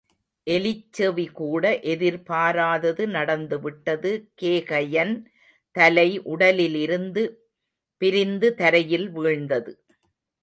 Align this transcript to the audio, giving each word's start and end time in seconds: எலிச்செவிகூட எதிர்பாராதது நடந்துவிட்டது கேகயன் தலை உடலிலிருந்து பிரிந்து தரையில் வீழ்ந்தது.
எலிச்செவிகூட 0.47 1.63
எதிர்பாராதது 1.83 3.03
நடந்துவிட்டது 3.07 4.11
கேகயன் 4.41 5.13
தலை 5.75 6.07
உடலிலிருந்து 6.25 7.23
பிரிந்து 8.01 8.49
தரையில் 8.55 9.07
வீழ்ந்தது. 9.15 9.73